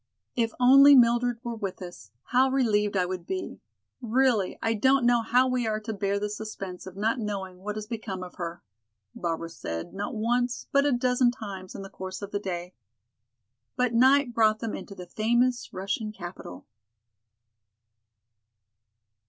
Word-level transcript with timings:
"If 0.35 0.51
only 0.59 0.95
Mildred 0.95 1.37
were 1.43 1.53
with 1.53 1.79
us, 1.79 2.09
how 2.23 2.49
relieved 2.49 2.97
I 2.97 3.05
would 3.05 3.27
be. 3.27 3.61
Really, 4.01 4.57
I 4.59 4.73
don't 4.73 5.05
know 5.05 5.21
how 5.21 5.47
we 5.47 5.67
are 5.67 5.79
to 5.79 5.93
bear 5.93 6.19
the 6.19 6.27
suspense 6.27 6.87
of 6.87 6.97
not 6.97 7.19
knowing 7.19 7.59
what 7.59 7.75
has 7.75 7.85
become 7.85 8.23
of 8.23 8.33
her," 8.33 8.63
Barbara 9.13 9.51
said 9.51 9.93
not 9.93 10.15
once, 10.15 10.65
but 10.71 10.87
a 10.87 10.91
dozen 10.91 11.29
times 11.29 11.75
in 11.75 11.83
the 11.83 11.87
course 11.91 12.23
of 12.23 12.31
the 12.31 12.39
day. 12.39 12.73
But 13.75 13.93
night 13.93 14.33
brought 14.33 14.57
them 14.57 14.73
into 14.73 14.95
the 14.95 15.05
famous 15.05 15.71
Russian 15.71 16.11
capital. 16.11 16.65